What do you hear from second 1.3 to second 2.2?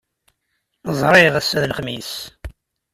ass-a d Lexmis.